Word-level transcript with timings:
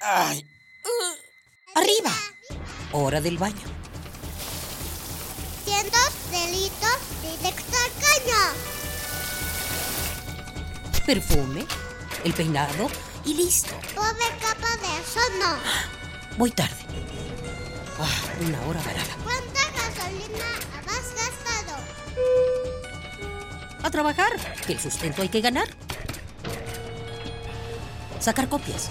Ay. 0.00 0.46
Arriba. 1.74 2.10
Hora 2.92 3.20
del 3.20 3.36
baño. 3.36 3.66
Cientos 5.64 6.10
delitos 6.30 6.98
directo 7.22 7.76
al 7.76 7.92
caño. 8.00 8.42
Perfume, 11.04 11.66
el 12.24 12.32
peinado 12.32 12.90
y 13.26 13.34
listo. 13.34 13.74
Pobre 13.94 14.26
capa 14.40 14.76
de 14.78 15.00
eso 15.00 15.20
no. 15.38 15.58
Voy 16.38 16.50
tarde. 16.50 16.74
Ah, 17.98 18.08
una 18.40 18.60
hora 18.62 18.80
varada. 18.80 19.16
¿Cuánta 19.22 19.60
gasolina 19.76 20.46
has 20.86 21.14
gastado? 21.14 21.76
A 23.82 23.90
trabajar, 23.90 24.32
que 24.66 24.72
el 24.72 24.80
sustento 24.80 25.20
hay 25.20 25.28
que 25.28 25.42
ganar. 25.42 25.68
Sacar 28.18 28.48
copias. 28.48 28.90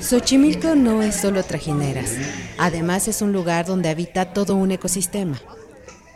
Xochimilco 0.00 0.74
no 0.74 1.02
es 1.02 1.16
solo 1.16 1.42
trajineras, 1.42 2.12
además 2.58 3.08
es 3.08 3.22
un 3.22 3.32
lugar 3.32 3.66
donde 3.66 3.88
habita 3.88 4.32
todo 4.32 4.56
un 4.56 4.70
ecosistema. 4.70 5.40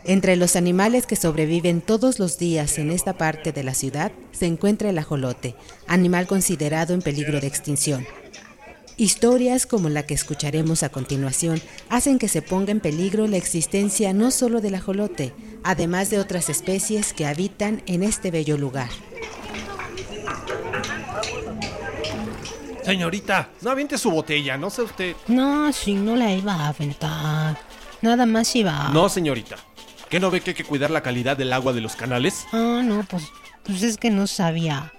Entre 0.05 0.35
los 0.35 0.55
animales 0.55 1.05
que 1.05 1.15
sobreviven 1.15 1.81
todos 1.81 2.19
los 2.19 2.37
días 2.37 2.77
en 2.77 2.89
esta 2.89 3.13
parte 3.13 3.51
de 3.51 3.63
la 3.63 3.73
ciudad 3.73 4.11
se 4.31 4.45
encuentra 4.45 4.89
el 4.89 4.97
ajolote, 4.97 5.55
animal 5.87 6.25
considerado 6.27 6.93
en 6.93 7.01
peligro 7.01 7.39
de 7.41 7.47
extinción. 7.47 8.05
Historias 8.97 9.65
como 9.65 9.87
la 9.89 10.05
que 10.05 10.13
escucharemos 10.13 10.83
a 10.83 10.89
continuación 10.89 11.61
hacen 11.89 12.19
que 12.19 12.27
se 12.27 12.41
ponga 12.41 12.71
en 12.71 12.79
peligro 12.79 13.27
la 13.27 13.37
existencia 13.37 14.13
no 14.13 14.31
solo 14.31 14.61
del 14.61 14.75
ajolote, 14.75 15.33
además 15.63 16.09
de 16.09 16.19
otras 16.19 16.49
especies 16.49 17.13
que 17.13 17.25
habitan 17.25 17.81
en 17.85 18.03
este 18.03 18.31
bello 18.31 18.57
lugar. 18.57 18.89
Señorita, 22.89 23.49
no 23.61 23.69
aviente 23.69 23.99
su 23.99 24.09
botella, 24.09 24.57
no 24.57 24.71
sé 24.71 24.81
usted. 24.81 25.15
No, 25.27 25.71
si 25.71 25.93
no 25.93 26.15
la 26.15 26.33
iba 26.33 26.53
a 26.53 26.67
aventar. 26.69 27.55
Nada 28.01 28.25
más 28.25 28.55
iba. 28.55 28.89
No, 28.91 29.09
señorita. 29.09 29.57
¿Qué 30.09 30.19
no 30.19 30.31
ve 30.31 30.41
que 30.41 30.51
hay 30.51 30.55
que 30.55 30.63
cuidar 30.63 30.89
la 30.89 31.03
calidad 31.03 31.37
del 31.37 31.53
agua 31.53 31.71
de 31.73 31.81
los 31.81 31.95
canales? 31.95 32.47
Ah, 32.51 32.81
no, 32.83 33.05
pues, 33.07 33.25
pues 33.63 33.83
es 33.83 33.97
que 33.97 34.09
no 34.09 34.25
sabía. 34.25 34.91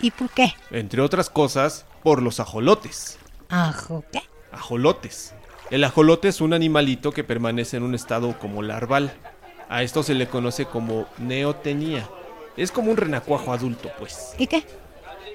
¿Y 0.00 0.12
por 0.12 0.30
qué? 0.30 0.54
Entre 0.70 1.02
otras 1.02 1.28
cosas, 1.28 1.86
por 2.04 2.22
los 2.22 2.38
ajolotes. 2.38 3.18
¿Ajo 3.48 4.04
qué? 4.12 4.22
Ajolotes. 4.52 5.34
El 5.72 5.82
ajolote 5.82 6.28
es 6.28 6.40
un 6.40 6.52
animalito 6.52 7.10
que 7.10 7.24
permanece 7.24 7.78
en 7.78 7.82
un 7.82 7.96
estado 7.96 8.38
como 8.38 8.62
larval. 8.62 9.12
A 9.68 9.82
esto 9.82 10.04
se 10.04 10.14
le 10.14 10.28
conoce 10.28 10.66
como 10.66 11.08
neotenía. 11.18 12.08
Es 12.56 12.70
como 12.70 12.92
un 12.92 12.96
renacuajo 12.96 13.52
adulto, 13.52 13.90
pues. 13.98 14.34
¿Y 14.38 14.46
qué? 14.46 14.64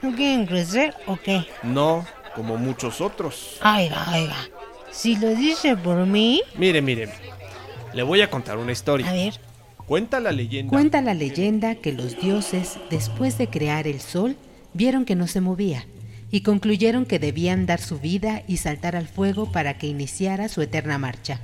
¿No 0.02 0.16
quieren 0.16 0.46
crecer 0.46 0.94
o 1.08 1.18
qué? 1.18 1.46
No 1.64 2.06
como 2.36 2.58
muchos 2.58 3.02
otros. 3.02 3.58
Aiga, 3.62 4.10
aiga. 4.12 4.38
Si 4.92 5.16
lo 5.18 5.36
dice 5.36 5.76
por 5.76 6.06
mí. 6.06 6.42
Mire, 6.58 6.82
mire. 6.82 7.10
Le 7.94 8.04
voy 8.04 8.22
a 8.22 8.30
contar 8.30 8.58
una 8.58 8.70
A 8.70 8.74
historia. 8.74 9.12
ver. 9.12 9.34
Cuenta 9.86 10.20
la 10.20 10.32
leyenda. 10.32 10.70
Cuenta 10.70 11.02
la 11.02 11.14
leyenda 11.14 11.76
que 11.76 11.92
los 11.94 12.20
dioses, 12.22 12.78
después 12.90 13.38
de 13.38 13.48
crear 13.50 13.88
el 13.88 14.00
sol, 14.00 14.36
vieron 14.74 15.04
que 15.06 15.16
no 15.16 15.28
se 15.28 15.42
movía 15.42 15.86
y 16.32 16.42
concluyeron 16.42 17.06
que 17.08 17.18
debían 17.18 17.66
dar 17.66 17.82
su 17.82 18.00
vida 18.00 18.44
y 18.48 18.58
saltar 18.58 18.96
al 18.96 19.08
fuego 19.08 19.52
para 19.52 19.80
que 19.80 19.88
iniciara 19.88 20.48
su 20.48 20.62
eterna 20.62 21.00
marcha. 21.00 21.40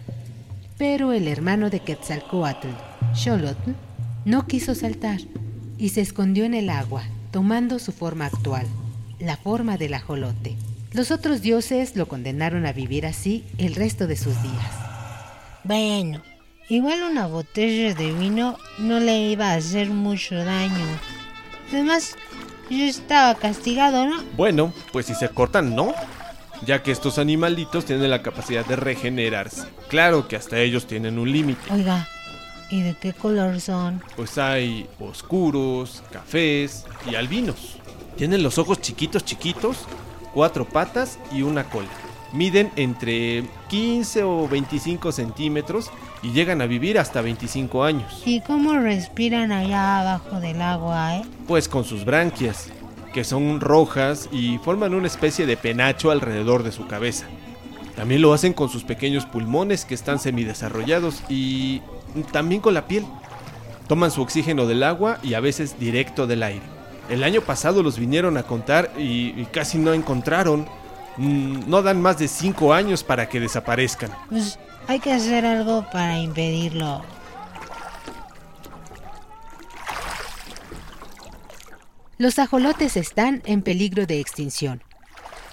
Pero 0.78 1.12
el 1.12 1.28
hermano 1.28 1.72
de 1.72 1.80
Quetzalcoatl, 1.80 2.68
Xolotl, 3.16 3.72
no 4.25 4.46
quiso 4.46 4.75
saltar 4.75 5.19
y 5.80 5.90
se 5.90 6.01
escondió 6.01 6.46
en 6.46 6.53
el 6.53 6.69
agua, 6.69 7.03
tomando 7.35 7.79
su 7.79 7.91
forma 7.91 8.28
actual, 8.28 8.66
la 9.19 9.35
forma 9.35 9.75
del 9.75 9.94
ajolote. 9.94 10.56
Los 10.94 11.12
otros 11.12 11.41
dioses 11.41 11.97
lo 11.97 12.07
condenaron 12.07 12.66
a 12.66 12.72
vivir 12.72 13.06
así 13.06 13.44
el 13.57 13.75
resto 13.75 14.07
de 14.07 14.16
sus 14.16 14.41
días. 14.41 14.72
Bueno, 15.66 16.22
igual 16.69 17.03
una 17.03 17.28
botella 17.28 17.94
de 17.94 18.13
vino 18.13 18.57
no 18.78 19.01
le 19.01 19.19
iba 19.31 19.51
a 19.51 19.56
hacer 19.56 19.90
mucho 19.90 20.34
daño. 20.35 20.85
Además, 21.74 22.16
yo 22.69 22.85
estaba 22.85 23.35
castigado, 23.35 24.06
¿no? 24.07 24.24
Bueno, 24.38 24.72
pues 24.94 25.07
si 25.07 25.13
se 25.13 25.28
cortan, 25.28 25.75
no. 25.75 25.94
Ya 26.66 26.84
que 26.84 26.94
estos 26.94 27.18
animalitos 27.19 27.84
tienen 27.84 28.09
la 28.09 28.22
capacidad 28.22 28.66
de 28.66 28.78
regenerarse. 28.78 29.68
Claro 29.90 30.29
que 30.29 30.38
hasta 30.38 30.59
ellos 30.59 30.88
tienen 30.88 31.19
un 31.19 31.29
límite. 31.29 31.69
Oiga, 31.69 32.07
¿y 32.70 32.81
de 32.81 32.96
qué 32.96 33.14
color 33.14 33.59
son? 33.62 34.02
Pues 34.16 34.38
hay 34.38 34.88
oscuros, 35.00 36.03
cafés 36.12 36.86
y 37.09 37.16
albinos. 37.16 37.78
Tienen 38.18 38.44
los 38.44 38.58
ojos 38.58 38.81
chiquitos, 38.81 39.26
chiquitos, 39.26 39.86
cuatro 40.34 40.66
patas 40.66 41.20
y 41.31 41.42
una 41.42 41.66
cola. 41.66 41.90
Miden 42.34 42.72
entre 42.75 43.46
15 43.70 44.24
o 44.24 44.48
25 44.48 45.12
centímetros 45.12 45.90
y 46.22 46.31
llegan 46.31 46.62
a 46.62 46.66
vivir 46.66 47.00
hasta 47.00 47.22
25 47.22 47.84
años. 47.84 48.24
¿Y 48.25 48.42
cómo 48.42 48.78
respiran 48.78 49.52
allá 49.52 50.02
abajo 50.02 50.40
del 50.40 50.62
agua, 50.62 51.18
eh? 51.18 51.24
Pues 51.48 51.70
con 51.70 51.86
sus 51.86 52.04
branquias, 52.04 52.70
que 53.14 53.24
son 53.24 53.62
rojas 53.62 54.28
y 54.31 54.58
forman 54.58 54.94
una 54.94 55.08
especie 55.08 55.46
de 55.46 55.56
penacho 55.56 56.12
alrededor 56.12 56.64
de 56.64 56.72
su 56.72 56.88
cabeza. 56.88 57.25
También 57.96 58.22
lo 58.22 58.34
hacen 58.34 58.52
con 58.52 58.68
sus 58.70 58.84
pequeños 58.84 59.25
pulmones 59.25 59.86
que 59.86 59.96
están 59.96 60.20
semidesarrollados 60.20 61.24
y 61.30 61.81
también 62.31 62.62
con 62.62 62.74
la 62.74 62.88
piel. 62.88 63.06
Toman 63.88 64.12
su 64.12 64.22
oxígeno 64.22 64.66
del 64.66 64.84
agua 64.84 65.20
y 65.22 65.34
a 65.36 65.40
veces 65.40 65.80
directo 65.80 66.28
del 66.28 66.44
aire. 66.44 66.64
El 67.09 67.24
año 67.24 67.42
pasado 67.42 67.84
los 67.84 68.00
vinieron 68.00 68.38
a 68.38 68.44
contar 68.44 68.92
y, 68.98 69.40
y 69.40 69.48
casi 69.52 69.78
no 69.78 69.94
encontraron. 69.94 70.68
Mm, 71.18 71.70
No 71.70 71.81
dan 71.84 72.02
más 72.02 72.18
de 72.18 72.28
5 72.28 72.74
años 72.74 73.04
para 73.04 73.30
que 73.30 73.40
desaparezcan. 73.40 74.12
Pues 74.30 74.58
hay 74.88 75.00
que 75.00 75.14
hacer 75.14 75.46
algo 75.46 75.86
para 75.92 76.18
impedirlo. 76.20 77.04
Los 82.18 82.40
ajolotes 82.40 82.96
están 82.96 83.42
en 83.46 83.62
peligro 83.62 84.06
de 84.06 84.22
extinción, 84.22 84.81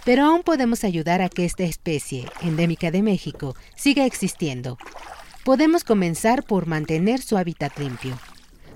pero 0.05 0.25
aún 0.25 0.43
podemos 0.43 0.85
ayudar 0.85 1.21
a 1.21 1.29
que 1.29 1.45
esta 1.45 1.65
especie, 1.65 2.29
endémica 2.41 2.93
de 2.93 3.03
México, 3.03 3.57
siga 3.75 4.05
existiendo. 4.07 4.79
Podemos 5.45 5.83
comenzar 5.83 6.45
por 6.45 6.67
mantener 6.67 7.21
su 7.21 7.37
hábitat 7.37 7.77
limpio. 7.77 8.17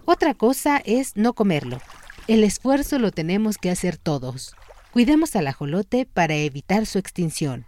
Otra 0.04 0.34
cosa 0.34 0.82
es 0.84 1.14
no 1.14 1.32
comerlo. 1.32 1.80
El 2.26 2.42
esfuerzo 2.42 2.98
lo 2.98 3.12
tenemos 3.12 3.56
que 3.56 3.70
hacer 3.70 3.96
todos. 3.96 4.56
Cuidemos 4.92 5.36
al 5.36 5.46
ajolote 5.46 6.06
para 6.12 6.34
evitar 6.34 6.86
su 6.86 6.98
extinción. 6.98 7.66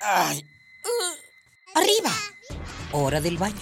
Ay. 0.00 0.44
Uh, 0.84 1.78
arriba. 1.78 2.10
Hora 2.90 3.20
del 3.20 3.38
baño. 3.38 3.54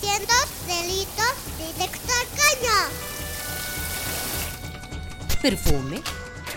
Cientos 0.00 0.46
delitos 0.68 1.34
directo 1.58 2.12
al 2.12 2.28
caño. 2.38 2.76
Perfume, 5.42 6.00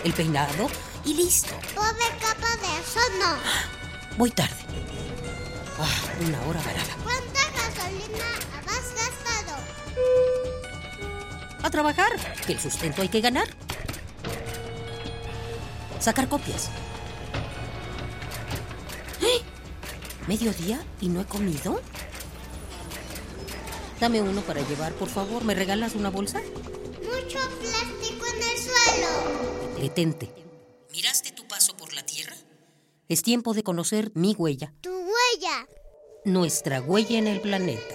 el 0.04 0.12
peinado 0.12 0.68
y 1.04 1.14
listo. 1.14 1.54
Pobre 1.74 2.06
capa 2.20 2.56
de 2.56 2.80
eso 2.80 3.00
no. 3.18 4.16
Voy 4.16 4.30
tarde. 4.30 4.56
Ah, 5.78 6.00
una 6.20 6.40
hora 6.46 6.60
varada. 6.60 6.96
¿Cuánta 7.02 7.40
gasolina 7.56 8.24
has 8.66 8.94
gastado? 8.94 9.62
A 11.62 11.70
trabajar, 11.70 12.12
que 12.46 12.52
el 12.52 12.60
sustento 12.60 13.02
hay 13.02 13.08
que 13.08 13.20
ganar. 13.20 13.48
Sacar 15.98 16.28
copias. 16.28 16.68
¡Eh! 19.22 19.40
¿Mediodía 20.26 20.84
y 21.00 21.08
no 21.08 21.20
he 21.20 21.24
comido? 21.24 21.80
Dame 24.00 24.20
uno 24.20 24.40
para 24.42 24.60
llevar, 24.62 24.92
por 24.94 25.08
favor. 25.08 25.44
¿Me 25.44 25.54
regalas 25.54 25.94
una 25.94 26.10
bolsa? 26.10 26.40
Mucho 26.40 27.38
plástico 27.60 28.26
en 28.26 28.42
el 28.42 28.58
suelo. 28.58 29.80
Detente. 29.80 30.41
Es 33.12 33.20
tiempo 33.20 33.52
de 33.52 33.62
conocer 33.62 34.10
mi 34.14 34.34
huella, 34.38 34.72
Tu 34.80 34.88
huella. 34.88 35.68
nuestra 36.24 36.80
huella 36.80 37.18
en 37.18 37.26
el 37.26 37.42
planeta. 37.42 37.94